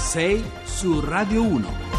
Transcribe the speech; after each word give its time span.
6 0.00 0.42
su 0.66 1.02
Radio 1.02 1.42
1. 1.42 1.89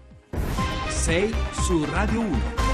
6 0.88 1.32
su 1.52 1.86
Radio 1.86 2.22
1. 2.22 2.65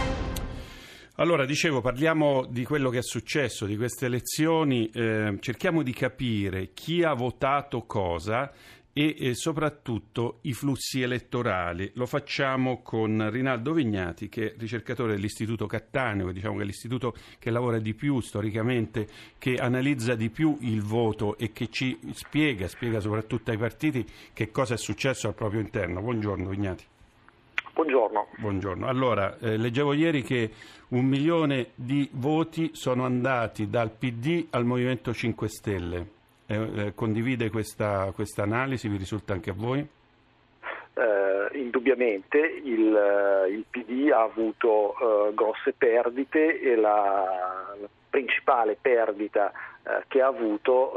Allora, 1.21 1.45
dicevo, 1.45 1.81
parliamo 1.81 2.47
di 2.49 2.63
quello 2.63 2.89
che 2.89 2.97
è 2.97 3.03
successo, 3.03 3.67
di 3.67 3.77
queste 3.77 4.07
elezioni, 4.07 4.89
eh, 4.89 5.37
cerchiamo 5.39 5.83
di 5.83 5.93
capire 5.93 6.73
chi 6.73 7.03
ha 7.03 7.13
votato 7.13 7.83
cosa 7.83 8.51
e 8.91 9.15
eh, 9.15 9.35
soprattutto 9.35 10.39
i 10.41 10.53
flussi 10.53 11.03
elettorali. 11.03 11.91
Lo 11.93 12.07
facciamo 12.07 12.81
con 12.81 13.29
Rinaldo 13.29 13.71
Vignati, 13.73 14.29
che 14.29 14.53
è 14.53 14.55
ricercatore 14.57 15.13
dell'Istituto 15.13 15.67
Cattaneo, 15.67 16.31
diciamo 16.31 16.57
che 16.57 16.63
è 16.63 16.65
l'istituto 16.65 17.13
che 17.37 17.51
lavora 17.51 17.77
di 17.77 17.93
più 17.93 18.19
storicamente, 18.19 19.07
che 19.37 19.57
analizza 19.57 20.15
di 20.15 20.31
più 20.31 20.57
il 20.61 20.81
voto 20.81 21.37
e 21.37 21.51
che 21.51 21.69
ci 21.69 21.99
spiega, 22.13 22.67
spiega 22.67 22.99
soprattutto 22.99 23.51
ai 23.51 23.59
partiti 23.59 24.03
che 24.33 24.49
cosa 24.49 24.73
è 24.73 24.77
successo 24.77 25.27
al 25.27 25.35
proprio 25.35 25.59
interno. 25.59 26.01
Buongiorno 26.01 26.49
Vignati. 26.49 26.85
Buongiorno. 27.73 28.27
Buongiorno. 28.37 28.87
Allora, 28.87 29.37
eh, 29.39 29.57
leggevo 29.57 29.93
ieri 29.93 30.21
che 30.23 30.51
un 30.89 31.05
milione 31.05 31.71
di 31.75 32.09
voti 32.13 32.71
sono 32.73 33.05
andati 33.05 33.69
dal 33.69 33.91
PD 33.91 34.47
al 34.49 34.65
Movimento 34.65 35.13
5 35.13 35.47
Stelle. 35.47 36.05
Eh, 36.47 36.87
eh, 36.87 36.93
condivide 36.93 37.49
questa, 37.49 38.13
analisi? 38.37 38.89
Vi 38.89 38.97
risulta 38.97 39.31
anche 39.31 39.51
a 39.51 39.53
voi? 39.55 39.79
Eh, 40.93 41.57
indubbiamente 41.57 42.37
il, 42.37 42.93
eh, 42.93 43.49
il, 43.51 43.63
PD 43.69 44.11
ha 44.11 44.23
avuto 44.23 45.29
eh, 45.29 45.33
grosse 45.33 45.73
perdite 45.77 46.59
e 46.59 46.75
la, 46.75 47.73
la 47.79 47.87
principale 48.09 48.77
perdita 48.79 49.51
che 50.09 50.21
ha 50.21 50.27
avuto 50.27 50.93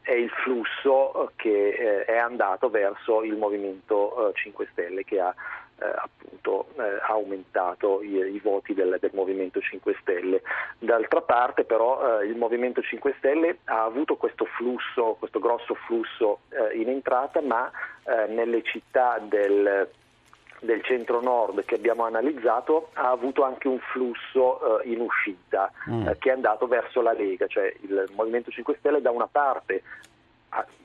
è 0.00 0.12
il 0.12 0.30
flusso 0.42 1.32
che 1.36 2.04
è 2.06 2.16
andato 2.16 2.70
verso 2.70 3.22
il 3.22 3.36
Movimento 3.36 4.32
5 4.34 4.68
Stelle 4.72 5.04
che 5.04 5.20
ha 5.20 5.34
appunto 5.78 6.68
eh, 6.78 6.82
ha 6.82 7.12
aumentato 7.12 8.02
i, 8.02 8.14
i 8.14 8.40
voti 8.40 8.74
del, 8.74 8.96
del, 9.00 9.10
Movimento 9.14 9.60
5 9.60 9.96
Stelle. 10.00 10.42
D'altra 10.78 11.22
parte 11.22 11.64
però 11.64 12.20
eh, 12.20 12.26
il 12.26 12.36
Movimento 12.36 12.82
5 12.82 13.14
Stelle 13.18 13.58
ha 13.64 13.84
avuto 13.84 14.16
questo 14.16 14.44
flusso, 14.44 15.16
questo 15.18 15.38
grosso 15.38 15.74
flusso 15.74 16.40
eh, 16.50 16.76
in 16.78 16.88
entrata, 16.88 17.40
ma 17.40 17.70
eh, 18.04 18.26
nelle 18.32 18.62
città 18.62 19.18
del 19.20 19.88
del 20.62 20.82
centro-nord 20.84 21.64
che 21.64 21.74
abbiamo 21.74 22.04
analizzato 22.04 22.90
ha 22.92 23.10
avuto 23.10 23.42
anche 23.42 23.66
un 23.66 23.80
flusso 23.80 24.80
eh, 24.80 24.90
in 24.90 25.00
uscita 25.00 25.72
mm. 25.90 26.06
eh, 26.06 26.18
che 26.18 26.30
è 26.30 26.32
andato 26.32 26.68
verso 26.68 27.02
la 27.02 27.12
Lega, 27.12 27.48
cioè 27.48 27.72
il 27.80 28.08
Movimento 28.14 28.50
5 28.50 28.76
Stelle 28.78 29.00
da 29.00 29.10
una 29.10 29.26
parte 29.26 29.82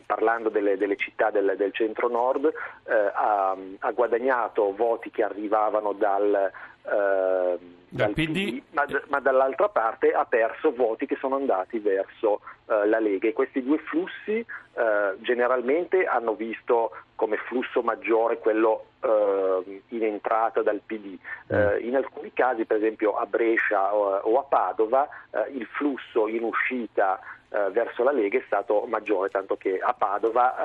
parlando 0.05 0.49
delle, 0.49 0.77
delle 0.77 0.95
città 0.95 1.29
del, 1.29 1.55
del 1.57 1.73
centro-nord, 1.73 2.45
eh, 2.45 2.93
ha, 2.93 3.55
ha, 3.79 3.91
guadagnato 3.91 4.73
voti 4.73 5.11
che 5.11 5.21
arrivavano 5.21 5.91
dal, 5.93 6.51
eh, 6.83 7.57
dal 7.89 8.13
PD, 8.13 8.61
ma, 8.71 8.85
ma, 9.09 9.19
dall'altra 9.19 9.69
parte 9.69 10.13
ha 10.13 10.25
perso 10.25 10.71
voti 10.73 11.05
che 11.05 11.17
sono 11.17 11.35
andati 11.35 11.79
verso 11.79 12.41
eh, 12.67 12.87
la 12.87 12.99
Lega. 12.99 13.27
E 13.27 13.33
questi 13.33 13.61
due 13.61 13.77
flussi 13.79 14.37
eh, 14.37 15.15
generalmente 15.19 16.05
hanno 16.05 16.33
visto 16.33 16.91
come 17.15 17.37
flusso 17.37 17.81
maggiore 17.81 18.39
quello 18.39 18.85
eh, 19.01 19.63
in 19.97 20.03
entrata 20.03 20.61
dal 20.61 20.81
PD. 20.85 21.17
Mm. 21.53 21.87
in 21.87 21.95
alcuni 21.95 22.31
casi, 22.33 22.65
per 22.65 22.77
esempio 22.77 23.15
a 23.17 23.25
Brescia 23.25 23.93
o, 23.93 24.17
o 24.17 24.39
a 24.39 24.43
Padova, 24.43 25.07
il 25.53 25.65
flusso 25.65 26.27
in 26.27 26.43
uscita 26.43 27.19
eh, 27.49 27.69
verso 27.71 28.03
la 28.03 28.11
Lega 28.11 28.37
è 28.37 28.43
stato 28.45 28.85
maggiore, 28.87 29.29
tanto 29.29 29.55
che 29.55 29.79
a 29.79 29.93
Padova 29.93 30.55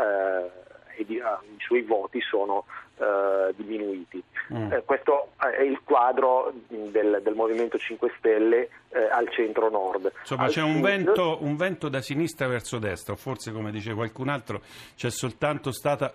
eh, 1.03 1.07
di, 1.07 1.17
uh, 1.19 1.45
i 1.45 1.59
suoi 1.59 1.83
voti 1.83 2.21
sono 2.21 2.65
uh, 2.97 3.53
diminuiti. 3.55 4.23
Mm. 4.53 4.73
Eh, 4.73 4.83
questo 4.85 5.29
è 5.39 5.63
il 5.63 5.81
quadro 5.85 6.53
del, 6.69 7.21
del 7.23 7.35
Movimento 7.35 7.79
5 7.79 8.13
Stelle 8.19 8.69
eh, 8.91 9.09
al 9.11 9.29
centro-nord. 9.31 10.13
Insomma, 10.21 10.45
al 10.45 10.51
c'è 10.51 10.63
un 10.63 10.81
vento, 10.81 11.39
un 11.41 11.57
vento, 11.57 11.89
da 11.89 12.01
sinistra 12.01 12.47
verso 12.47 12.79
destra, 12.79 13.15
forse, 13.17 13.53
come 13.53 13.71
dice 13.71 13.95
qualcun 13.95 14.29
altro, 14.29 14.61
c'è 14.97 15.11
soltanto 15.11 15.73
stata, 15.73 16.13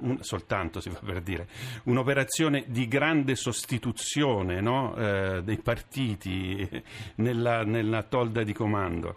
un, 0.00 0.18
soltanto 0.20 0.80
si 0.80 0.90
fa 0.90 1.00
per 1.04 1.20
dire, 1.20 1.46
un'operazione 1.84 2.64
di 2.66 2.88
grande 2.88 3.34
sostituzione 3.36 4.60
no? 4.60 4.94
eh, 4.96 5.42
dei 5.42 5.58
partiti 5.58 6.68
nella, 7.16 7.62
nella 7.62 8.02
tolda 8.02 8.42
di 8.42 8.52
comando. 8.52 9.16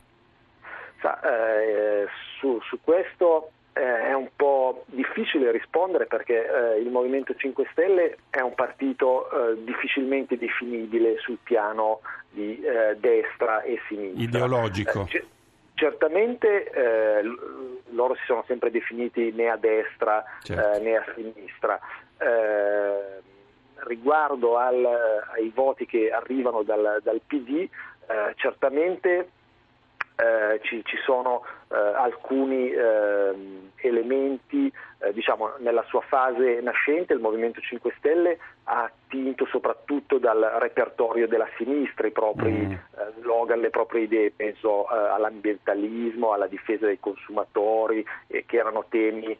Sa, 1.02 1.20
eh, 1.22 2.08
su, 2.40 2.60
su, 2.62 2.80
questo 2.82 3.52
eh, 3.78 4.08
è 4.08 4.14
un 4.14 4.30
po' 4.36 4.86
difficile 4.88 5.52
rispondere 5.52 6.06
perché 6.06 6.48
eh, 6.48 6.80
il 6.80 6.90
Movimento 6.90 7.36
5 7.36 7.68
Stelle 7.72 8.18
è 8.30 8.40
un 8.40 8.56
partito 8.56 9.30
eh, 9.30 9.64
difficilmente 9.66 10.38
definibile 10.38 11.18
sul 11.20 11.38
piano 11.44 12.00
di 12.30 12.62
eh, 12.62 12.96
destra 12.98 13.62
e 13.64 13.80
sinistra. 13.90 14.24
Ideologico. 14.24 15.04
C- 15.04 15.24
certamente 15.74 16.72
loro 17.90 18.16
si 18.16 18.22
sono 18.26 18.46
sempre 18.48 18.72
definiti 18.72 19.34
né 19.34 19.50
a 19.50 19.58
destra 19.58 20.24
certo. 20.42 20.82
né 20.82 20.96
a 20.96 21.04
sinistra 21.14 21.78
riguardo 23.80 24.58
al, 24.58 24.86
ai 25.34 25.52
voti 25.54 25.86
che 25.86 26.12
arrivano 26.12 26.64
dal, 26.64 27.02
dal 27.04 27.20
PD, 27.26 27.68
eh, 28.08 28.34
certamente 28.36 29.32
eh, 30.16 30.60
ci, 30.64 30.82
ci, 30.86 30.98
sono 31.04 31.44
eh, 31.70 31.76
alcuni 31.76 32.70
eh, 32.70 33.34
elementi, 33.76 34.72
eh, 35.00 35.14
diciamo 35.14 35.56
nella 35.60 35.84
sua 35.90 36.02
fase 36.02 36.62
nascente 36.62 37.14
il 37.14 37.20
Movimento 37.20 37.60
5 37.60 37.94
Stelle 37.98 38.38
ha 38.64 38.84
attinto 38.84 39.46
soprattutto 39.46 40.18
dal 40.18 40.40
repertorio 40.60 41.28
della 41.28 41.48
sinistra 41.58 42.08
i 42.08 42.12
propri 42.12 42.52
mm. 42.52 42.72
Eh, 42.72 42.80
slogan, 43.20 43.60
le 43.60 43.70
proprie 43.70 44.04
idee, 44.04 44.32
penso 44.32 44.90
eh, 44.90 44.96
all'ambientalismo, 44.96 46.32
alla 46.32 46.48
difesa 46.48 46.86
dei 46.86 47.00
consumatori, 47.00 48.06
che 48.28 48.58
erano 48.58 48.86
temi 48.90 49.38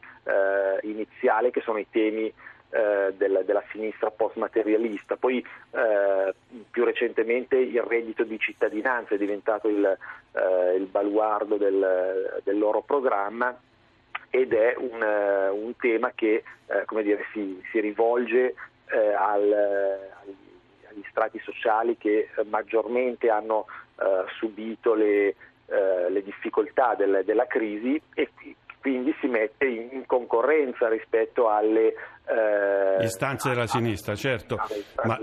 iniziali, 0.82 1.50
che 1.50 1.60
sono 1.60 1.78
i 1.78 1.86
temi 1.88 2.32
eh, 2.70 3.14
della, 3.16 3.42
della, 3.42 3.62
sinistra 3.70 4.10
post-materialista. 4.10 5.16
Poi 5.16 5.38
eh, 5.70 6.34
più 6.70 6.84
recentemente 6.84 7.56
il 7.56 7.80
reddito 7.80 8.24
di 8.24 8.38
cittadinanza 8.38 9.14
è 9.14 9.18
diventato 9.18 9.68
il, 9.68 9.84
eh, 10.32 10.74
il 10.74 10.86
baluardo 10.86 11.56
del, 11.56 12.40
del, 12.42 12.58
loro 12.58 12.82
programma 12.82 13.56
ed 14.30 14.52
è 14.52 14.74
un, 14.76 15.00
eh, 15.00 15.48
un 15.48 15.76
tema 15.76 16.10
che 16.14 16.42
eh, 16.66 17.02
dire, 17.02 17.24
si, 17.32 17.62
si, 17.70 17.80
rivolge 17.80 18.54
al, 18.88 19.52
agli 20.88 21.04
strati 21.10 21.40
sociali 21.40 21.96
che 21.96 22.28
maggiormente 22.44 23.30
hanno 23.30 23.66
subito 24.38 24.94
le, 24.94 25.34
le 25.66 26.22
difficoltà 26.22 26.94
del, 26.94 27.22
della 27.24 27.46
crisi 27.46 28.00
e 28.14 28.30
quindi 28.86 29.12
si 29.18 29.26
mette 29.26 29.66
in 29.66 29.95
concorrenza 30.06 30.88
rispetto 30.88 31.48
alle 31.48 31.94
eh, 32.26 33.04
istanze 33.04 33.50
della 33.50 33.68
sinistra, 33.68 34.16
certo, 34.16 34.58
ma 35.04 35.18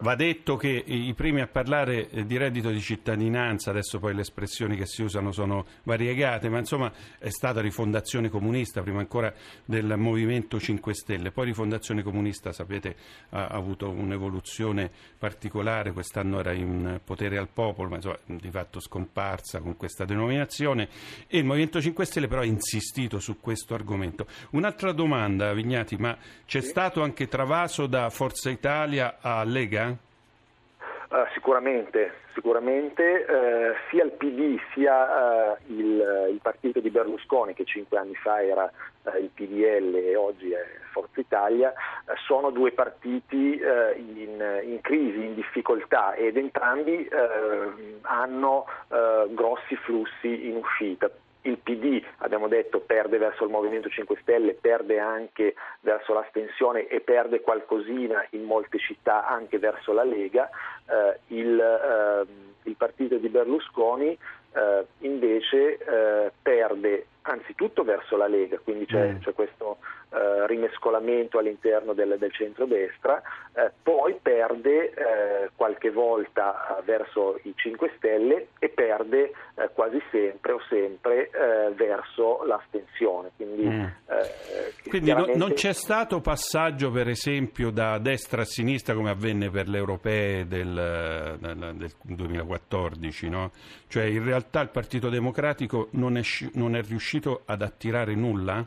va 0.00 0.14
detto 0.14 0.56
che 0.56 0.68
i 0.86 1.12
primi 1.14 1.40
a 1.40 1.48
parlare 1.48 2.08
eh, 2.08 2.24
di 2.24 2.36
reddito 2.36 2.70
di 2.70 2.80
cittadinanza, 2.80 3.70
adesso 3.70 3.98
poi 3.98 4.14
le 4.14 4.20
espressioni 4.20 4.76
che 4.76 4.86
si 4.86 5.02
usano 5.02 5.32
sono 5.32 5.64
variegate, 5.82 6.48
ma 6.48 6.58
insomma 6.58 6.92
è 7.18 7.30
stata 7.30 7.60
rifondazione 7.60 8.28
comunista, 8.28 8.82
prima 8.82 9.00
ancora 9.00 9.32
del 9.64 9.96
Movimento 9.96 10.60
5 10.60 10.94
Stelle, 10.94 11.32
poi 11.32 11.46
rifondazione 11.46 12.02
comunista, 12.02 12.52
sapete, 12.52 12.94
ha 13.30 13.46
avuto 13.46 13.90
un'evoluzione 13.90 14.88
particolare, 15.18 15.90
quest'anno 15.90 16.38
era 16.38 16.52
in 16.52 17.00
potere 17.04 17.38
al 17.38 17.48
popolo, 17.48 17.88
ma 17.88 17.96
insomma 17.96 18.18
di 18.24 18.50
fatto 18.50 18.78
scomparsa 18.78 19.60
con 19.60 19.76
questa 19.76 20.04
denominazione. 20.04 20.88
E 21.26 21.38
il 21.38 21.44
Movimento 21.44 21.80
5 21.80 22.04
Stelle 22.04 22.28
però 22.28 22.42
ha 22.42 22.46
insistito 22.46 23.18
su 23.18 23.40
questo 23.40 23.74
argomento. 23.74 24.15
Un'altra 24.50 24.92
domanda, 24.92 25.52
Vignati, 25.52 25.96
ma 25.96 26.16
c'è 26.46 26.60
sì. 26.60 26.68
stato 26.68 27.02
anche 27.02 27.28
travaso 27.28 27.86
da 27.86 28.08
Forza 28.10 28.48
Italia 28.50 29.18
a 29.20 29.42
Lega? 29.44 29.94
Uh, 31.08 31.24
sicuramente, 31.34 32.14
sicuramente 32.34 33.24
uh, 33.28 33.76
sia 33.88 34.02
il 34.02 34.10
PD 34.10 34.58
sia 34.74 35.52
uh, 35.52 35.56
il, 35.68 36.30
il, 36.32 36.40
partito 36.42 36.80
di 36.80 36.90
Berlusconi, 36.90 37.54
che 37.54 37.64
cinque 37.64 37.96
anni 37.96 38.16
fa 38.16 38.42
era 38.42 38.68
il 39.20 39.30
PDL 39.32 39.94
e 39.94 40.16
oggi 40.16 40.50
è 40.50 40.66
Forza 40.90 41.20
Italia, 41.20 41.72
sono 42.26 42.50
due 42.50 42.72
partiti 42.72 43.60
in, 43.96 44.62
in, 44.64 44.78
crisi, 44.80 45.26
in 45.26 45.34
difficoltà 45.34 46.14
ed 46.14 46.36
entrambi 46.36 47.08
hanno 48.00 48.64
grossi 49.28 49.76
flussi 49.76 50.48
in 50.48 50.56
uscita 50.56 51.08
il 51.46 51.58
PD, 51.58 52.02
abbiamo 52.18 52.48
detto, 52.48 52.80
perde 52.80 53.18
verso 53.18 53.44
il 53.44 53.50
Movimento 53.50 53.88
5 53.88 54.18
Stelle, 54.20 54.54
perde 54.54 54.98
anche 54.98 55.54
verso 55.80 56.12
l'astensione 56.12 56.86
e 56.88 57.00
perde 57.00 57.40
qualcosina 57.40 58.24
in 58.30 58.42
molte 58.42 58.78
città 58.78 59.26
anche 59.26 59.58
verso 59.58 59.92
la 59.92 60.04
Lega, 60.04 60.48
eh, 60.86 61.18
il, 61.28 61.58
eh, 61.58 62.26
il, 62.68 62.74
partito 62.76 63.16
di 63.16 63.28
Berlusconi 63.28 64.16
eh, 64.54 64.86
invece 65.00 65.78
eh, 65.78 66.32
perde 66.42 67.06
anzitutto 67.26 67.84
verso 67.84 68.16
la 68.16 68.26
Lega, 68.26 68.58
quindi 68.58 68.86
c'è, 68.86 69.12
mm. 69.12 69.18
c'è 69.20 69.32
questo 69.32 69.78
eh, 70.10 70.46
rimescolamento 70.46 71.38
all'interno 71.38 71.92
del, 71.92 72.16
del 72.18 72.32
centrodestra, 72.32 73.20
eh, 73.54 73.70
poi 73.82 74.18
perde 74.20 74.92
eh, 74.92 75.50
qualche 75.54 75.90
volta 75.90 76.78
eh, 76.78 76.82
verso 76.82 77.38
i 77.42 77.52
5 77.54 77.92
Stelle 77.96 78.48
e 78.58 78.68
perde 78.68 79.32
eh, 79.54 79.70
quasi 79.72 80.00
sempre 80.10 80.52
o 80.52 80.60
sempre 80.68 81.30
eh, 81.30 81.72
verso 81.74 82.44
l'astensione. 82.44 83.30
Quindi, 83.36 83.66
mm. 83.66 83.84
Quindi 84.98 85.06
chiaramente... 85.06 85.38
no, 85.38 85.46
non 85.46 85.54
c'è 85.54 85.72
stato 85.72 86.20
passaggio 86.20 86.90
per 86.90 87.08
esempio 87.08 87.70
da 87.70 87.98
destra 87.98 88.42
a 88.42 88.44
sinistra 88.44 88.94
come 88.94 89.10
avvenne 89.10 89.50
per 89.50 89.68
le 89.68 89.78
europee 89.78 90.46
del, 90.46 91.36
del, 91.40 91.74
del 91.76 91.92
2014, 92.02 93.28
no? 93.28 93.52
cioè 93.88 94.04
in 94.04 94.24
realtà 94.24 94.60
il 94.60 94.70
Partito 94.70 95.08
Democratico 95.08 95.88
non 95.92 96.16
è, 96.16 96.22
non 96.54 96.76
è 96.76 96.82
riuscito 96.82 97.42
ad 97.44 97.62
attirare 97.62 98.14
nulla? 98.14 98.66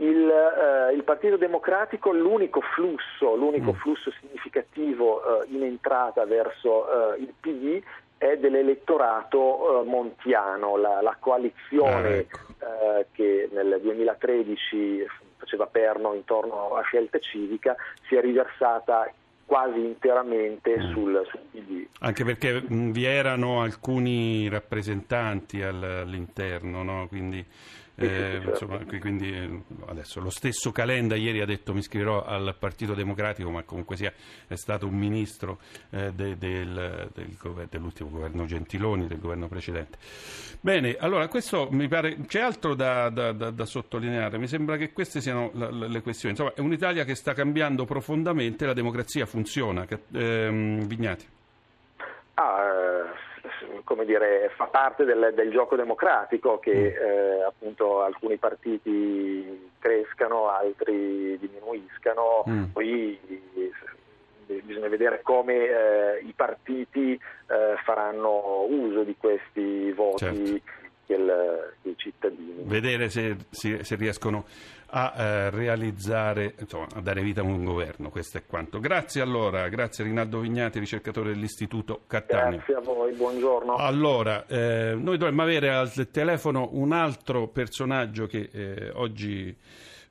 Il, 0.00 0.28
eh, 0.28 0.94
il, 0.94 1.02
Partito 1.04 1.36
Democratico, 1.36 2.12
l'unico 2.12 2.60
flusso, 2.60 3.34
l'unico 3.34 3.72
mm. 3.72 3.76
flusso 3.76 4.10
significativo 4.20 5.42
eh, 5.42 5.46
in 5.50 5.62
entrata 5.62 6.24
verso 6.24 7.14
eh, 7.14 7.20
il 7.20 7.32
PD 7.38 7.82
è 8.16 8.36
dell'elettorato 8.36 9.80
eh, 9.80 9.84
montiano, 9.84 10.76
la, 10.76 11.00
la 11.00 11.16
coalizione 11.18 12.08
ah, 12.08 12.16
ecco. 12.16 12.38
Eh, 12.58 13.06
che 13.12 13.48
nel 13.52 13.78
2013 13.82 15.06
faceva 15.38 15.66
perno 15.66 16.12
intorno 16.14 16.74
a 16.74 16.82
scelta 16.82 17.18
civica 17.18 17.74
si 18.06 18.16
è 18.16 18.20
riversata 18.20 19.10
quasi 19.46 19.80
interamente 19.80 20.78
mm. 20.78 20.92
sul, 20.92 21.26
sul, 21.28 21.40
PD. 21.50 21.86
Anche 22.00 22.24
perché 22.24 22.62
mh, 22.64 22.92
vi 22.92 23.04
erano 23.04 23.62
alcuni 23.62 24.48
rappresentanti 24.48 25.60
all'interno, 25.62 26.82
no? 26.82 27.08
quindi 27.08 27.44
eh, 28.00 28.40
insomma, 28.44 28.78
quindi 28.98 29.32
eh, 29.32 29.62
adesso 29.86 30.20
lo 30.20 30.30
stesso 30.30 30.72
Calenda 30.72 31.16
ieri 31.16 31.40
ha 31.40 31.46
detto 31.46 31.72
mi 31.72 31.80
iscriverò 31.80 32.24
al 32.24 32.54
Partito 32.58 32.94
Democratico, 32.94 33.50
ma 33.50 33.62
comunque 33.62 33.96
sia 33.96 34.12
è 34.46 34.54
stato 34.54 34.86
un 34.86 34.94
ministro 34.94 35.58
eh, 35.90 36.12
de, 36.12 36.36
del, 36.38 37.10
del 37.14 37.36
gover- 37.38 37.68
dell'ultimo 37.68 38.10
governo 38.10 38.44
Gentiloni, 38.46 39.06
del 39.06 39.20
governo 39.20 39.48
precedente. 39.48 39.98
Bene, 40.60 40.96
allora 40.98 41.28
questo 41.28 41.68
mi 41.70 41.88
pare 41.88 42.16
c'è 42.26 42.40
altro 42.40 42.74
da, 42.74 43.08
da, 43.08 43.32
da, 43.32 43.50
da 43.50 43.64
sottolineare. 43.64 44.38
Mi 44.38 44.48
sembra 44.48 44.76
che 44.76 44.92
queste 44.92 45.20
siano 45.20 45.50
la, 45.54 45.70
la, 45.70 45.86
le 45.86 46.00
questioni. 46.02 46.34
Insomma, 46.34 46.54
è 46.54 46.60
un'Italia 46.60 47.04
che 47.04 47.14
sta 47.14 47.32
cambiando 47.34 47.84
profondamente, 47.84 48.66
la 48.66 48.74
democrazia 48.74 49.26
funziona. 49.26 49.86
Che, 49.86 50.00
ehm, 50.12 50.86
Vignati. 50.86 51.26
Ah, 52.34 52.64
eh, 52.64 53.29
come 53.84 54.04
dire, 54.04 54.50
fa 54.56 54.66
parte 54.66 55.04
del, 55.04 55.32
del, 55.34 55.50
gioco 55.50 55.76
democratico 55.76 56.58
che 56.58 56.72
mm. 56.72 57.02
eh, 57.02 57.42
appunto 57.42 58.02
alcuni 58.02 58.36
partiti 58.36 59.70
crescano, 59.78 60.48
altri 60.48 61.38
diminuiscano, 61.38 62.44
mm. 62.48 62.64
poi 62.72 63.18
eh, 64.46 64.62
bisogna 64.62 64.88
vedere 64.88 65.20
come 65.22 65.54
eh, 65.54 66.18
i 66.24 66.32
partiti 66.34 67.12
eh, 67.12 67.76
faranno 67.84 68.64
uso 68.68 69.02
di 69.02 69.16
questi 69.16 69.92
voti 69.92 70.24
certo. 70.24 70.78
Del, 71.10 71.74
dei 71.82 71.94
cittadini. 71.96 72.62
Vedere 72.62 73.08
se, 73.08 73.36
se, 73.50 73.82
se 73.82 73.96
riescono 73.96 74.44
a 74.92 75.14
eh, 75.16 75.50
realizzare, 75.50 76.54
insomma, 76.58 76.86
a 76.94 77.00
dare 77.00 77.22
vita 77.22 77.40
a 77.40 77.44
un 77.44 77.64
governo. 77.64 78.10
Questo 78.10 78.38
è 78.38 78.42
quanto. 78.46 78.78
Grazie 78.78 79.20
allora, 79.20 79.68
grazie 79.68 80.04
Rinaldo 80.04 80.38
Vignati, 80.38 80.78
ricercatore 80.78 81.32
dell'Istituto 81.32 82.02
Cattaneo. 82.06 82.58
Grazie 82.58 82.74
a 82.74 82.80
voi, 82.80 83.12
buongiorno. 83.12 83.76
Allora, 83.76 84.46
eh, 84.46 84.94
noi 84.96 85.18
dovremmo 85.18 85.42
avere 85.42 85.70
al 85.70 85.90
telefono 86.10 86.68
un 86.72 86.92
altro 86.92 87.48
personaggio 87.48 88.26
che 88.26 88.48
eh, 88.52 88.90
oggi, 88.94 89.54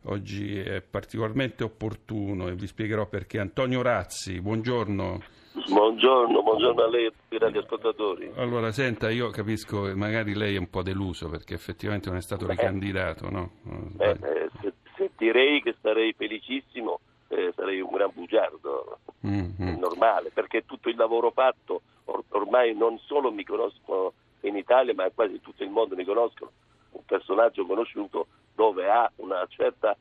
oggi 0.04 0.60
è 0.60 0.81
particolarmente 0.81 1.63
opportuno 1.63 2.48
e 2.48 2.56
vi 2.56 2.68
spiegherò 2.68 3.06
perché. 3.07 3.40
Antonio 3.40 3.81
Razzi, 3.81 4.40
buongiorno. 4.42 5.38
Buongiorno, 5.69 6.42
buongiorno 6.42 6.83
a 6.83 6.89
lei 6.89 7.04
e 7.04 7.07
a 7.07 7.12
tutti 7.12 7.36
i 7.36 7.38
radioascoltatori. 7.38 8.31
Allora, 8.38 8.71
senta, 8.71 9.12
io 9.12 9.30
capisco 9.30 9.83
che 9.83 9.94
magari 9.94 10.33
lei 10.33 10.56
è 10.56 10.57
un 10.60 10.69
po' 10.69 10.81
deluso 10.81 11.30
perché 11.30 11.54
effettivamente 11.54 12.10
non 12.10 12.18
è 12.18 12.21
stato 12.21 12.48
Beh, 12.48 12.54
ricandidato, 12.54 13.30
no? 13.30 13.51
Eh, 14.00 14.10
eh, 14.10 14.50
se, 14.62 14.74
se 14.95 15.12
direi 15.16 15.62
che 15.62 15.75
sarei 15.80 16.13
felicissimo, 16.18 17.00
eh, 17.27 17.54
sarei 17.56 17.81
un 17.81 17.92
gran 17.92 18.10
bugiardo, 18.12 19.00
mm-hmm. 19.25 19.68
è 19.68 19.75
normale, 19.77 20.31
perché 20.33 20.66
tutto 20.66 20.89
il 20.89 20.95
lavoro 20.95 21.30
fatto, 21.30 21.81
or- 22.06 22.24
ormai 22.30 22.75
non 22.75 22.98
solo 23.06 23.31
mi 23.31 23.44
conoscono 23.44 24.13
in 24.42 24.56
Italia, 24.56 24.95
ma 24.95 25.07
quasi 25.13 25.39
tutto 25.39 25.63
il 25.63 25.69
mondo 25.69 25.95
mi 25.95 26.04
conoscono, 26.04 26.51
un 26.92 27.06
personaggio 27.06 27.65
conosciuto 27.68 28.25
dove 28.56 28.89
ha 28.89 29.10
una 29.18 29.45
certa 29.48 29.95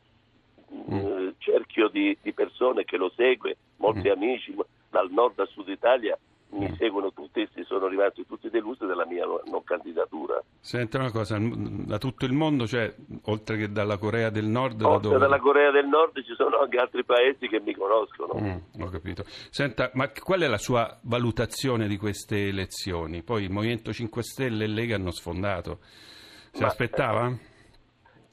mm. 0.73 0.94
eh, 0.94 1.35
cerchio 1.37 1.88
di, 1.88 2.17
di, 2.23 2.32
persone 2.32 2.85
che 2.85 2.97
lo 2.97 3.12
segue, 3.14 3.56
molti 3.76 4.09
mm. 4.09 4.12
amici 4.12 4.55
dal 4.90 5.11
nord 5.11 5.38
al 5.38 5.49
sud 5.49 5.69
Italia 5.69 6.19
mi 6.50 6.70
mm. 6.70 6.75
seguono 6.76 7.12
tutti 7.12 7.46
e 7.52 7.64
sono 7.64 7.88
rimasti 7.88 8.25
tutti 8.26 8.49
delusi 8.49 8.87
della 8.87 9.05
mia 9.05 9.26
non 9.26 9.62
candidatura. 9.64 10.43
Senta 10.61 10.99
una 10.99 11.11
cosa, 11.11 11.37
da 11.38 11.99
tutto 11.99 12.25
il 12.25 12.32
mondo, 12.32 12.67
cioè, 12.67 12.93
oltre 13.25 13.56
che 13.58 13.70
dalla 13.70 13.99
Corea 13.99 14.31
del 14.31 14.46
Nord... 14.46 14.81
Oltre 14.82 15.11
da 15.11 15.19
dalla 15.19 15.40
Corea 15.40 15.70
del 15.70 15.87
Nord 15.87 16.23
ci 16.25 16.35
sono 16.35 16.58
anche 16.58 16.79
altri 16.79 17.05
paesi 17.05 17.49
che 17.49 17.61
mi 17.61 17.75
conoscono. 17.75 18.40
Mm, 18.40 18.82
ho 18.82 18.88
capito. 18.88 19.25
Senta, 19.26 19.90
ma 19.94 20.11
qual 20.11 20.40
è 20.40 20.46
la 20.46 20.58
sua 20.58 20.99
valutazione 21.02 21.87
di 21.87 21.99
queste 21.99 22.49
elezioni? 22.49 23.23
Poi 23.23 23.44
il 23.44 23.50
Movimento 23.50 23.93
5 23.93 24.23
Stelle 24.23 24.64
e 24.64 24.69
Lega 24.69 24.96
hanno 24.96 25.11
sfondato. 25.11 25.81
Si 26.52 26.62
ma, 26.62 26.68
aspettava? 26.68 27.30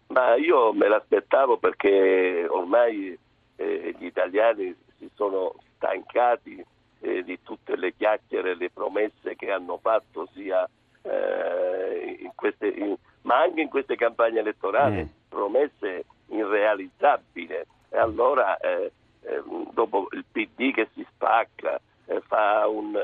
Ma 0.08 0.36
io 0.36 0.72
me 0.72 0.88
l'aspettavo 0.88 1.58
perché 1.58 2.46
ormai 2.50 3.18
eh, 3.58 3.96
gli 4.00 4.06
italiani 4.06 4.74
si 4.98 5.10
sono 5.16 5.56
stancati 5.86 6.66
eh, 7.02 7.24
di 7.24 7.40
tutte 7.44 7.76
le 7.76 7.94
chiacchiere 7.96 8.52
e 8.52 8.56
le 8.56 8.72
promesse 8.72 9.36
che 9.36 9.52
hanno 9.52 9.78
fatto 9.78 10.28
sia 10.34 10.68
eh, 11.04 12.18
in 12.20 12.32
queste, 12.34 12.68
in, 12.68 12.96
ma 13.22 13.42
anche 13.42 13.62
in 13.62 13.70
queste 13.70 13.96
campagne 13.96 14.40
elettorali, 14.40 15.04
mm. 15.04 15.30
promesse 15.30 16.06
irrealizzabili. 16.30 17.54
E 17.90 17.98
allora 17.98 18.58
eh, 18.58 18.92
ehm, 19.22 19.72
dopo 19.74 20.08
il 20.12 20.26
PD 20.32 20.74
che 20.74 20.90
si 20.94 21.06
spacca, 21.14 21.80
eh, 22.06 22.22
fa 22.22 22.68
un, 22.68 22.98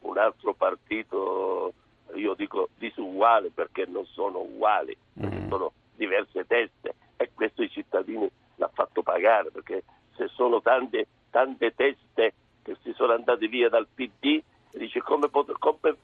un 0.00 0.18
altro 0.18 0.54
partito, 0.54 1.72
io 2.14 2.34
dico 2.34 2.68
disuguale 2.76 3.50
perché 3.50 3.86
non 3.86 4.06
sono 4.06 4.40
uguali, 4.40 4.96
mm. 5.20 5.48
sono 5.48 5.72
diverse 5.96 6.46
teste 6.46 6.94
e 7.16 7.30
questo 7.34 7.62
i 7.64 7.70
cittadini 7.70 8.30
l'ha 8.54 8.70
fatto 8.72 9.02
pagare 9.02 9.50
perché 9.50 9.82
se 10.14 10.28
sono 10.28 10.60
tante, 10.60 11.06
tante 11.38 11.72
teste 11.72 12.34
che 12.62 12.76
si 12.82 12.92
sono 12.94 13.12
andate 13.12 13.46
via 13.46 13.68
dal 13.68 13.86
PD, 13.94 14.42
dice 14.72 15.00
come, 15.00 15.28
pot- 15.28 15.56
come 15.56 15.96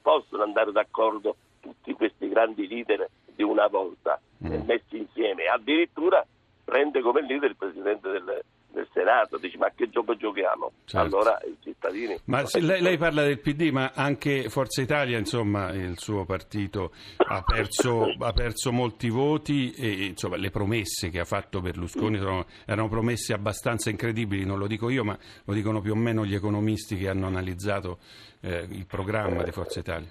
possono 0.00 0.42
andare 0.42 0.72
d'accordo 0.72 1.36
tutti 1.60 1.92
questi 1.92 2.26
grandi 2.26 2.66
leader 2.66 3.06
di 3.26 3.42
una 3.42 3.66
volta 3.66 4.18
mm. 4.42 4.62
messi 4.64 4.96
insieme, 4.96 5.44
addirittura 5.44 6.24
prende 6.64 7.02
come 7.02 7.20
leader 7.20 7.50
il 7.50 7.56
Presidente 7.56 8.08
del, 8.08 8.42
del 8.68 8.88
Senato, 8.94 9.36
dici 9.36 9.58
ma 9.58 9.70
che 9.74 9.90
gioco 9.90 10.16
giochiamo? 10.16 10.72
Certo. 10.86 10.98
Allora 11.16 11.38
i 11.44 11.56
cittadini... 11.82 12.18
Ma 12.26 12.44
lei, 12.60 12.80
lei, 12.80 12.96
parla 12.96 13.22
del 13.24 13.40
PD, 13.40 13.70
ma 13.70 13.92
anche 13.94 14.48
Forza 14.48 14.80
Italia, 14.80 15.18
insomma, 15.18 15.72
il 15.72 15.98
suo 15.98 16.24
partito 16.24 16.92
ha 17.16 17.42
perso, 17.42 18.14
ha 18.18 18.32
perso 18.32 18.70
molti 18.70 19.08
voti 19.08 19.72
e 19.72 20.06
insomma, 20.06 20.36
le 20.36 20.50
promesse 20.50 21.10
che 21.10 21.18
ha 21.18 21.24
fatto 21.24 21.60
Berlusconi 21.60 22.18
sono, 22.18 22.46
erano 22.64 22.88
promesse 22.88 23.32
abbastanza 23.32 23.90
incredibili, 23.90 24.44
non 24.44 24.58
lo 24.58 24.66
dico 24.66 24.88
io, 24.88 25.04
ma 25.04 25.18
lo 25.44 25.52
dicono 25.52 25.80
più 25.80 25.92
o 25.92 25.96
meno 25.96 26.24
gli 26.24 26.34
economisti 26.34 26.96
che 26.96 27.08
hanno 27.08 27.26
analizzato 27.26 27.98
eh, 28.40 28.66
il 28.70 28.86
programma 28.86 29.42
di 29.42 29.50
Forza 29.50 29.80
Italia. 29.80 30.08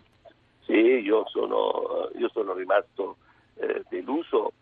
Sì, 0.66 0.74
io 0.74 1.24
sono, 1.28 2.10
io 2.18 2.30
sono 2.34 2.54
rimasto 2.54 3.18
eh, 3.56 3.84
deluso 3.90 4.54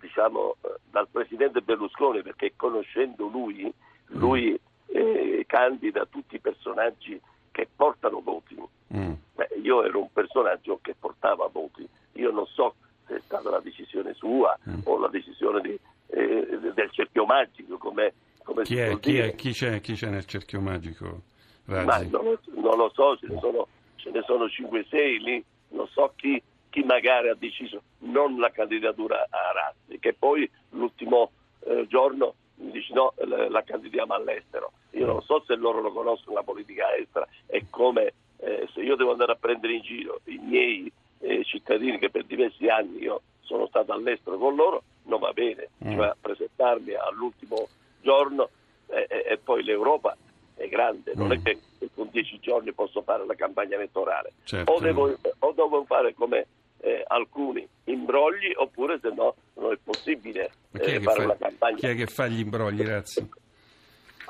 diciamo, 0.00 0.56
dal 0.90 1.08
presidente 1.10 1.60
Berlusconi, 1.60 2.22
perché 2.22 2.52
conoscendo 2.56 3.26
lui, 3.26 3.72
lui 4.08 4.58
eh, 4.86 5.44
candida 5.46 6.06
tutti 6.06 6.36
i 6.36 6.40
personaggi 6.40 7.20
che 7.50 7.68
portano 7.74 8.20
voti. 8.20 8.56
Mm. 8.94 9.12
Beh, 9.34 9.48
io 9.62 9.84
ero 9.84 10.00
un 10.00 10.12
personaggio 10.12 10.78
che 10.82 10.94
portava 10.98 11.48
voti. 11.50 11.88
Io 12.12 12.30
non 12.30 12.46
so 12.46 12.74
se 13.06 13.16
è 13.16 13.20
stata 13.24 13.50
la 13.50 13.60
decisione 13.60 14.14
sua 14.14 14.58
mm. 14.68 14.80
o 14.84 14.98
la 14.98 15.08
decisione 15.08 15.60
di, 15.60 15.78
eh, 16.08 16.58
del 16.74 16.90
cerchio 16.90 17.24
magico, 17.24 17.78
come, 17.78 18.12
come 18.42 18.64
chi, 18.64 18.76
è, 18.78 18.98
chi, 18.98 19.18
è, 19.18 19.34
chi, 19.34 19.52
c'è, 19.52 19.80
chi, 19.80 19.94
c'è, 19.94 20.08
nel 20.08 20.26
cerchio 20.26 20.60
magico? 20.60 21.22
Ma 21.64 21.98
non, 21.98 22.24
lo, 22.24 22.38
non 22.54 22.76
lo 22.76 22.90
so, 22.94 23.16
ce 23.16 23.26
ne 23.26 23.38
sono, 23.40 23.66
ce 23.96 24.10
ne 24.10 24.22
sono 24.22 24.44
5-6 24.44 25.18
lì, 25.18 25.44
non 25.70 25.88
so 25.88 26.12
chi, 26.14 26.40
chi, 26.70 26.82
magari 26.84 27.28
ha 27.28 27.34
deciso 27.34 27.82
non 28.00 28.38
la 28.38 28.50
candidatura 28.50 29.26
a 29.28 29.52
Razzi, 29.52 29.98
che 29.98 30.14
poi 30.14 30.48
l'ultimo 30.70 31.32
eh, 31.64 31.86
giorno 31.88 32.34
mi 32.56 32.70
dice 32.70 32.92
no, 32.94 33.14
la, 33.16 33.48
la 33.48 33.62
candidiamo 33.62 34.14
all'estero. 34.14 34.65
Io 34.98 35.06
non 35.06 35.22
so 35.22 35.42
se 35.46 35.54
loro 35.56 35.80
lo 35.80 35.92
conoscono 35.92 36.36
la 36.36 36.42
politica 36.42 36.94
estera 36.96 37.26
e 37.46 37.66
come 37.70 38.12
eh, 38.38 38.68
se 38.72 38.80
io 38.80 38.96
devo 38.96 39.12
andare 39.12 39.32
a 39.32 39.36
prendere 39.36 39.74
in 39.74 39.82
giro 39.82 40.20
i 40.24 40.38
miei 40.38 40.90
eh, 41.20 41.44
cittadini 41.44 41.98
che 41.98 42.10
per 42.10 42.24
diversi 42.24 42.68
anni 42.68 42.98
io 43.02 43.22
sono 43.40 43.66
stato 43.66 43.92
all'estero 43.92 44.36
con 44.38 44.54
loro, 44.54 44.82
non 45.04 45.20
va 45.20 45.32
bene, 45.32 45.68
mm. 45.84 45.92
cioè 45.92 46.12
presentarmi 46.20 46.94
all'ultimo 46.94 47.68
giorno 48.00 48.50
e, 48.88 49.06
e 49.08 49.38
poi 49.38 49.62
l'Europa 49.62 50.16
è 50.54 50.68
grande, 50.68 51.12
non 51.14 51.28
mm. 51.28 51.32
è 51.32 51.42
che 51.42 51.58
con 51.94 52.08
dieci 52.10 52.38
giorni 52.40 52.72
posso 52.72 53.02
fare 53.02 53.24
la 53.24 53.34
campagna 53.34 53.76
elettorale, 53.76 54.32
certo. 54.44 54.72
o, 54.72 54.80
devo, 54.80 55.16
o, 55.38 55.52
devo, 55.52 55.84
fare 55.84 56.14
come 56.14 56.46
eh, 56.80 57.04
alcuni 57.06 57.66
imbrogli 57.84 58.52
oppure 58.56 58.98
se 59.00 59.10
no 59.10 59.34
non 59.54 59.72
è 59.72 59.78
possibile 59.82 60.50
eh, 60.72 61.00
fare 61.00 61.20
fa, 61.20 61.26
la 61.26 61.36
campagna. 61.36 61.76
Chi 61.76 61.86
è 61.86 61.94
che 61.94 62.06
fa 62.06 62.26
gli 62.26 62.40
imbrogli, 62.40 62.82
grazie? 62.82 63.28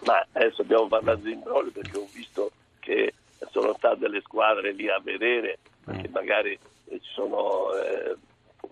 Ma 0.04 0.24
adesso 0.32 0.62
abbiamo 0.62 0.86
parlato 0.86 1.20
di 1.20 1.32
imbrogli 1.32 1.70
perché 1.70 1.96
ho 1.96 2.06
visto 2.12 2.50
che 2.80 3.14
sono 3.50 3.74
state 3.74 4.08
le 4.08 4.20
squadre 4.20 4.72
lì 4.72 4.88
a 4.88 5.00
vedere, 5.02 5.58
perché 5.84 6.08
mm. 6.08 6.12
magari 6.12 6.52
eh, 6.52 7.00
ci 7.00 7.10
sono, 7.12 7.74
eh, 7.74 8.16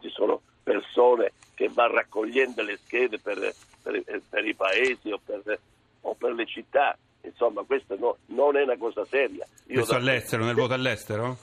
ci 0.00 0.10
sono 0.10 0.40
persone 0.62 1.32
che 1.54 1.68
vanno 1.68 1.94
raccogliendo 1.94 2.62
le 2.62 2.76
schede 2.76 3.18
per, 3.18 3.54
per, 3.82 4.02
per 4.28 4.46
i 4.46 4.54
paesi 4.54 5.10
o 5.10 5.20
per, 5.24 5.58
o 6.02 6.14
per, 6.14 6.32
le 6.32 6.46
città. 6.46 6.96
Insomma, 7.22 7.62
questa 7.62 7.94
no, 7.96 8.18
non 8.26 8.56
è 8.56 8.62
una 8.62 8.76
cosa 8.76 9.04
seria. 9.06 9.46
Io 9.66 9.74
Questo 9.74 9.94
all'estero, 9.94 10.44
nel 10.44 10.54
voto 10.54 10.74
all'estero? 10.74 11.38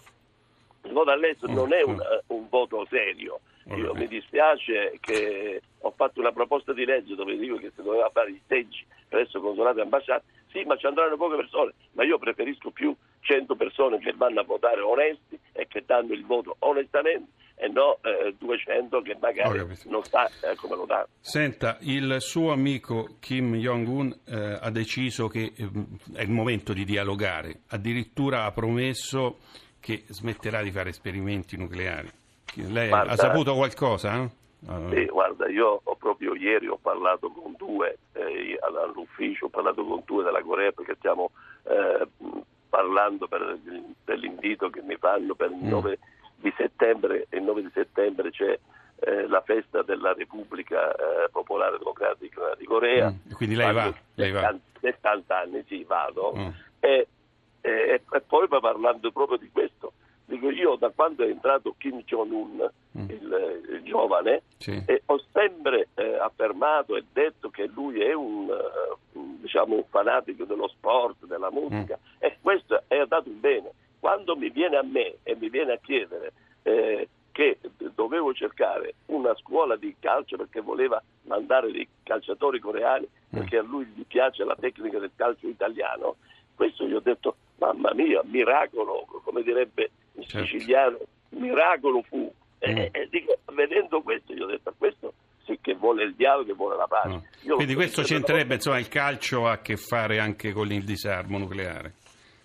Il 0.83 0.91
voto 0.91 1.11
all'estero 1.11 1.51
mm. 1.51 1.55
non 1.55 1.73
è 1.73 1.81
un, 1.81 1.99
un 2.27 2.49
voto 2.49 2.85
serio. 2.89 3.39
Io 3.75 3.93
mi 3.93 4.07
dispiace 4.07 4.97
che 4.99 5.61
ho 5.79 5.93
fatto 5.95 6.19
una 6.19 6.31
proposta 6.31 6.73
di 6.73 6.85
legge 6.85 7.15
dove 7.15 7.37
dico 7.37 7.57
che 7.57 7.71
si 7.75 7.81
doveva 7.81 8.09
fare 8.11 8.31
i 8.31 8.41
seggi 8.47 8.85
presso 9.07 9.39
consolati 9.39 9.79
e 9.79 9.81
ambasciate. 9.81 10.23
Sì, 10.51 10.63
ma 10.63 10.75
ci 10.75 10.85
andranno 10.85 11.15
poche 11.15 11.37
persone, 11.37 11.73
ma 11.93 12.03
io 12.03 12.17
preferisco 12.17 12.71
più 12.71 12.93
100 13.21 13.55
persone 13.55 13.99
che 13.99 14.13
vanno 14.15 14.41
a 14.41 14.43
votare 14.43 14.81
onesti 14.81 15.39
e 15.53 15.67
che 15.67 15.83
danno 15.85 16.13
il 16.13 16.25
voto 16.25 16.55
onestamente 16.59 17.31
e 17.55 17.67
no 17.67 17.99
eh, 18.01 18.33
200 18.39 19.01
che 19.01 19.15
magari 19.21 19.63
non 19.85 20.03
sta 20.03 20.25
eh, 20.25 20.55
come 20.55 20.75
lo 20.75 20.85
danno. 20.85 21.07
Senta, 21.19 21.77
il 21.81 22.15
suo 22.19 22.51
amico 22.51 23.17
Kim 23.19 23.53
Jong-un 23.55 24.11
eh, 24.25 24.57
ha 24.59 24.71
deciso 24.71 25.27
che 25.27 25.53
eh, 25.55 25.69
è 26.15 26.23
il 26.23 26.31
momento 26.31 26.73
di 26.73 26.83
dialogare, 26.83 27.61
addirittura 27.67 28.45
ha 28.45 28.51
promesso 28.51 29.37
che 29.79 30.03
smetterà 30.07 30.63
di 30.63 30.71
fare 30.71 30.89
esperimenti 30.89 31.55
nucleari. 31.55 32.09
Lei 32.55 32.89
guarda, 32.89 33.11
ha 33.11 33.15
saputo 33.15 33.55
qualcosa? 33.55 34.23
Eh? 34.23 34.29
Sì, 34.91 35.05
guarda, 35.05 35.47
io 35.47 35.81
proprio 35.97 36.35
ieri 36.35 36.67
ho 36.67 36.77
parlato 36.77 37.31
con 37.31 37.55
due 37.57 37.97
eh, 38.13 38.59
all'ufficio, 38.61 39.45
ho 39.45 39.49
parlato 39.49 39.83
con 39.83 40.01
due 40.05 40.23
della 40.23 40.41
Corea 40.41 40.71
perché 40.71 40.95
stiamo 40.99 41.31
eh, 41.63 42.07
parlando 42.69 43.27
per, 43.27 43.57
per, 44.03 44.17
l'invito 44.17 44.69
che 44.69 44.81
mi 44.81 44.95
fanno 44.97 45.33
per 45.35 45.51
il 45.51 45.63
9 45.63 45.89
mm. 45.89 46.41
di 46.41 46.53
settembre 46.57 47.25
e 47.29 47.37
il 47.37 47.43
9 47.43 47.61
di 47.61 47.71
settembre 47.73 48.29
c'è 48.31 48.59
eh, 48.99 49.27
la 49.27 49.41
festa 49.41 49.81
della 49.81 50.13
Repubblica 50.13 50.91
eh, 50.91 51.29
Popolare 51.31 51.77
Democratica 51.79 52.53
di 52.57 52.65
Corea. 52.65 53.09
Mm. 53.09 53.31
Quindi 53.33 53.55
lei 53.55 53.73
va, 53.73 53.93
lei 54.15 54.31
va? 54.31 54.55
70 54.79 55.37
anni, 55.37 55.63
sì, 55.67 55.83
vado. 55.83 56.33
Mm. 56.37 56.49
E, 56.79 57.07
e, 57.61 58.01
e, 58.11 58.21
poi 58.21 58.47
parlando 58.47 59.11
proprio 59.11 59.37
di 59.37 59.49
questo, 59.51 59.93
io 60.49 60.75
da 60.75 60.89
quando 60.89 61.23
è 61.23 61.27
entrato 61.27 61.75
Kim 61.77 62.01
Jong-un, 62.03 62.69
mm. 62.97 63.09
il, 63.09 63.63
il, 63.69 63.81
giovane, 63.83 64.43
sì. 64.57 64.83
ho 65.05 65.23
sempre 65.31 65.89
eh, 65.95 66.15
affermato 66.15 66.95
e 66.95 67.03
detto 67.11 67.49
che 67.49 67.67
lui 67.67 68.01
è 68.01 68.13
un, 68.13 68.47
uh, 68.49 69.37
diciamo, 69.41 69.75
un 69.75 69.83
fanatico 69.89 70.45
dello 70.45 70.67
sport, 70.69 71.25
della 71.25 71.51
musica 71.51 71.97
mm. 71.99 72.15
e 72.19 72.37
questo 72.41 72.83
è 72.87 72.97
andato 72.97 73.29
bene. 73.29 73.71
Quando 73.99 74.35
mi 74.35 74.49
viene 74.49 74.77
a 74.77 74.83
me 74.83 75.17
e 75.23 75.35
mi 75.35 75.49
viene 75.49 75.73
a 75.73 75.77
chiedere 75.77 76.33
eh, 76.63 77.07
che 77.31 77.59
dovevo 77.93 78.33
cercare 78.33 78.95
una 79.07 79.35
scuola 79.35 79.75
di 79.75 79.95
calcio 79.99 80.37
perché 80.37 80.59
voleva 80.59 81.01
mandare 81.23 81.71
dei 81.71 81.87
calciatori 82.03 82.59
coreani 82.59 83.07
mm. 83.07 83.37
perché 83.37 83.57
a 83.57 83.61
lui 83.61 83.85
gli 83.85 84.03
piace 84.05 84.43
la 84.43 84.55
tecnica 84.59 84.99
del 84.99 85.11
calcio 85.15 85.47
italiano, 85.47 86.15
questo 86.55 86.87
gli 86.87 86.93
ho 86.93 86.99
detto 86.99 87.35
mamma 87.57 87.93
mia, 87.93 88.21
miracolo, 88.23 89.05
come 89.23 89.43
direbbe 89.43 89.91
certo. 90.25 90.47
siciliano, 90.47 90.97
miracolo 91.29 92.01
fu. 92.03 92.31
Mm. 92.67 92.77
E, 92.77 92.89
e 92.91 93.07
dico, 93.09 93.37
vedendo 93.53 94.01
questo, 94.01 94.33
gli 94.33 94.41
ho 94.41 94.45
detto, 94.45 94.73
questo 94.77 95.13
sì 95.45 95.57
che 95.61 95.73
vuole 95.73 96.03
il 96.03 96.15
dialogo, 96.15 96.45
che 96.45 96.53
vuole 96.53 96.77
la 96.77 96.87
pace. 96.87 97.27
Mm. 97.47 97.51
Quindi 97.55 97.75
questo 97.75 98.03
c'entrerebbe, 98.03 98.55
insomma, 98.55 98.79
il 98.79 98.87
calcio 98.87 99.47
ha 99.47 99.53
a 99.53 99.61
che 99.61 99.77
fare 99.77 100.19
anche 100.19 100.51
con 100.51 100.71
il 100.71 100.83
disarmo 100.83 101.37
nucleare, 101.37 101.95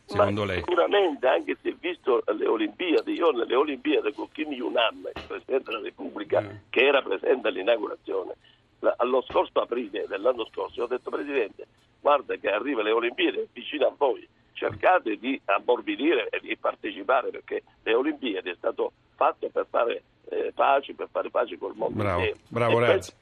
secondo 0.04 0.40
Ma 0.40 0.47
lei? 0.47 0.59
Sicuramente, 0.59 1.26
anche 1.26 1.56
se 1.61 1.76
visto 1.78 2.23
le 2.26 2.47
Olimpiadi, 2.47 3.12
io 3.12 3.30
nelle 3.30 3.54
Olimpiadi 3.54 4.12
con 4.12 4.30
Kim 4.33 4.50
Jong-un, 4.50 5.11
il 5.14 5.25
Presidente 5.26 5.71
della 5.71 5.83
Repubblica, 5.83 6.40
mm. 6.40 6.49
che 6.71 6.87
era 6.87 7.02
presente 7.02 7.49
all'inaugurazione, 7.49 8.35
allo 8.97 9.23
scorso 9.23 9.61
aprile 9.61 10.06
dell'anno 10.06 10.47
scorso, 10.47 10.83
ho 10.83 10.87
detto 10.87 11.11
Presidente, 11.11 11.66
guarda 12.00 12.37
che 12.37 12.49
arriva 12.49 12.83
le 12.83 12.92
Olimpiadi 12.92 13.49
vicino 13.52 13.87
a 13.87 13.92
voi, 13.97 14.26
cercate 14.56 15.16
di 15.16 15.40
ammorbidire 15.44 16.28
e 16.30 16.40
di 16.40 16.56
partecipare 16.56 17.30
perché 17.30 17.62
le 17.82 17.94
Olimpiadi 17.94 18.50
è 18.50 18.54
stato 18.56 18.92
fatto 19.14 19.48
per 19.50 19.66
fare 19.68 20.02
eh, 20.28 20.52
pace, 20.54 20.94
per 20.94 21.08
fare 21.10 21.30
pace 21.30 21.56
col 21.58 21.75
mondo 21.76 22.02
bravo, 22.02 22.20
intero. 22.20 22.38
Bravo 22.48 22.78
Renzi. 22.78 23.12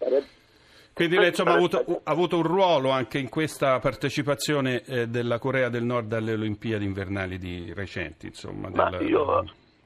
Quindi 0.95 1.17
lei 1.17 1.29
insomma, 1.29 1.51
ha, 1.51 1.55
avuto, 1.55 2.01
ha, 2.05 2.11
avuto, 2.13 2.37
un 2.37 2.45
ruolo 2.45 2.91
anche 2.91 3.19
in 3.19 3.29
questa 3.29 3.81
partecipazione 3.81 4.85
eh, 4.85 5.09
della 5.09 5.41
Corea 5.41 5.69
del 5.69 5.83
Nord 5.83 6.13
alle 6.13 6.35
Olimpiadi 6.35 6.85
invernali 6.85 7.37
di 7.37 7.73
recenti. 7.75 8.27
Insomma, 8.27 8.71
della... 8.71 9.01
io, 9.01 9.45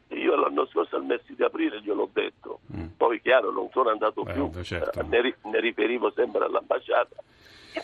io, 0.09 0.37
l'anno 0.37 0.67
scorso 0.67 0.97
al 0.97 1.05
mese 1.05 1.35
di 1.35 1.43
aprile 1.43 1.81
gliel'ho 1.81 2.11
detto, 2.13 2.61
mm. 2.77 2.89
poi 2.99 3.23
chiaro 3.23 3.51
non 3.51 3.71
sono 3.73 3.89
andato 3.89 4.23
Beh, 4.23 4.35
più, 4.35 4.51
certo. 4.63 5.01
eh, 5.01 5.03
ne, 5.05 5.35
ne, 5.45 5.61
riferivo 5.61 6.13
sempre 6.15 6.45
all'ambasciata. 6.45 7.17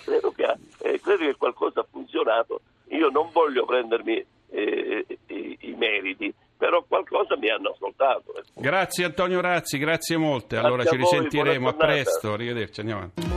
Credo 0.04 0.30
che, 0.32 0.44
eh, 0.80 1.00
credo 1.00 1.24
che 1.24 1.34
qualcosa 1.36 1.80
ha 1.80 1.86
funzionato 1.90 2.60
io 2.88 3.08
non 3.08 3.30
voglio 3.32 3.64
prendermi 3.64 4.24
eh, 4.50 5.06
i, 5.26 5.58
i, 5.60 5.74
meriti, 5.74 6.32
però 6.56 6.84
qualcosa 6.86 7.36
mi 7.36 7.50
hanno 7.50 7.70
ascoltato. 7.70 8.34
Grazie 8.54 9.04
Antonio 9.04 9.40
Razzi, 9.40 9.78
grazie 9.78 10.16
molte. 10.16 10.56
Grazie 10.56 10.66
allora 10.66 10.84
ci 10.84 10.96
voi, 10.96 11.10
risentiremo 11.10 11.68
a 11.68 11.74
presto. 11.74 12.32
Arrivederci, 12.32 12.80
andiamo 12.80 13.02
avanti. 13.02 13.32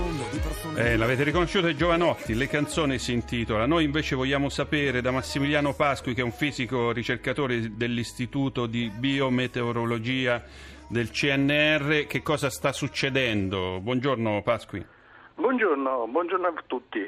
Eh, 0.75 0.95
l'avete 0.95 1.23
riconosciuto 1.23 1.65
ai 1.65 1.75
giovanotti, 1.75 2.35
le 2.35 2.47
canzoni 2.47 2.99
si 2.99 3.11
intitola. 3.11 3.65
Noi 3.65 3.83
invece 3.83 4.15
vogliamo 4.15 4.49
sapere 4.49 5.01
da 5.01 5.09
Massimiliano 5.09 5.73
Pasqui, 5.73 6.13
che 6.13 6.21
è 6.21 6.23
un 6.23 6.31
fisico 6.31 6.91
ricercatore 6.91 7.75
dell'Istituto 7.75 8.67
di 8.67 8.91
Biometeorologia 8.95 10.43
del 10.87 11.09
CNR, 11.09 12.05
che 12.05 12.21
cosa 12.21 12.49
sta 12.49 12.71
succedendo. 12.71 13.79
Buongiorno 13.81 14.41
Pasqui. 14.43 14.85
Buongiorno, 15.35 16.07
buongiorno 16.07 16.47
a 16.47 16.53
tutti. 16.65 16.99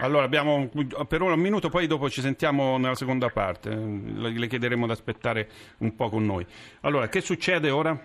Allora, 0.00 0.24
abbiamo 0.24 0.70
per 1.08 1.22
ora 1.22 1.34
un 1.34 1.40
minuto, 1.40 1.68
poi 1.68 1.86
dopo 1.86 2.10
ci 2.10 2.20
sentiamo 2.20 2.76
nella 2.76 2.94
seconda 2.94 3.28
parte. 3.28 3.70
Le 3.70 4.46
chiederemo 4.46 4.86
di 4.86 4.92
aspettare 4.92 5.48
un 5.78 5.94
po' 5.96 6.08
con 6.08 6.24
noi. 6.24 6.46
Allora, 6.82 7.08
che 7.08 7.20
succede 7.20 7.70
ora? 7.70 7.98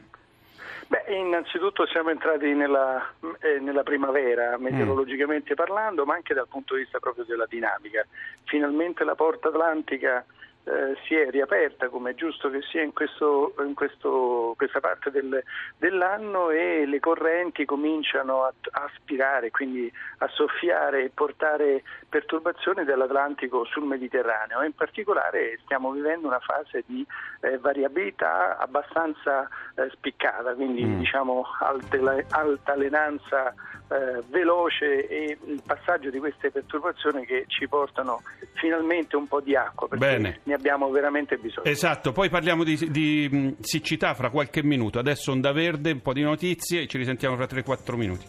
Beh, 0.91 1.15
innanzitutto 1.15 1.86
siamo 1.88 2.10
entrati 2.10 2.53
nella, 2.53 3.13
eh, 3.39 3.60
nella 3.60 3.83
primavera, 3.83 4.57
meteorologicamente 4.57 5.53
mm. 5.53 5.55
parlando, 5.55 6.05
ma 6.05 6.15
anche 6.15 6.33
dal 6.33 6.48
punto 6.50 6.75
di 6.75 6.81
vista 6.81 7.00
proprio 7.00 7.24
della 7.24 7.45
dinamica. 7.45 8.05
Finalmente 8.43 9.03
la 9.03 9.15
porta 9.15 9.48
atlantica 9.48 10.25
eh, 10.63 10.95
si 11.05 11.15
è 11.15 11.29
riaperta 11.29 11.89
come 11.89 12.11
è 12.11 12.15
giusto 12.15 12.49
che 12.49 12.61
sia 12.61 12.83
in, 12.83 12.93
questo, 12.93 13.53
in 13.59 13.73
questo, 13.73 14.53
questa 14.57 14.79
parte 14.79 15.09
del, 15.09 15.43
dell'anno 15.77 16.49
e 16.51 16.85
le 16.85 16.99
correnti 16.99 17.65
cominciano 17.65 18.43
a, 18.43 18.53
a, 18.71 18.83
aspirare, 18.83 19.49
quindi 19.51 19.91
a 20.19 20.27
soffiare 20.27 21.05
e 21.05 21.11
portare 21.13 21.83
perturbazioni 22.07 22.83
dall'Atlantico 22.83 23.65
sul 23.65 23.85
Mediterraneo. 23.85 24.61
In 24.61 24.73
particolare 24.73 25.59
stiamo 25.63 25.91
vivendo 25.91 26.27
una 26.27 26.39
fase 26.39 26.83
di 26.85 27.05
eh, 27.41 27.57
variabilità 27.57 28.57
abbastanza 28.57 29.47
eh, 29.75 29.89
spiccata, 29.89 30.53
quindi 30.53 30.83
mm. 30.83 30.99
diciamo 30.99 31.45
altela- 31.59 32.23
altalenanza 32.29 33.53
eh, 33.91 34.24
veloce 34.29 35.05
e 35.07 35.38
il 35.45 35.62
passaggio 35.65 36.10
di 36.10 36.17
queste 36.17 36.50
perturbazioni 36.50 37.25
che 37.25 37.43
ci 37.48 37.67
portano 37.67 38.21
finalmente 38.53 39.17
un 39.17 39.27
po' 39.27 39.41
di 39.41 39.55
acqua, 39.55 39.88
perché 39.89 40.05
Bene. 40.05 40.39
ne 40.43 40.53
abbiamo 40.53 40.89
veramente 40.89 41.38
bisogno. 41.38 41.67
Esatto, 41.67 42.13
poi 42.13 42.29
parliamo 42.29 42.63
di, 42.63 42.77
di 42.89 43.27
mh, 43.29 43.62
siccità 43.62 44.13
fra 44.13 44.29
qualche 44.29 44.63
minuto, 44.63 44.98
adesso 44.98 45.31
onda 45.31 45.51
verde, 45.51 45.91
un 45.91 46.01
po' 46.01 46.13
di 46.13 46.21
notizie, 46.21 46.88
ci 46.88 46.98
risentiamo 46.98 47.36
fra 47.36 47.45
3-4 47.45 47.95
minuti. 47.95 48.25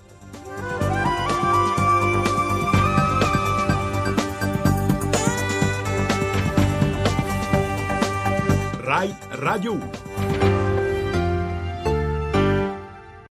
RAI 8.81 9.15
Radio 9.31 9.73
1 9.75 10.12